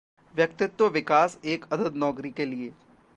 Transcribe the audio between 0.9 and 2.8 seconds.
विकास एक अदद नौकरी के लिए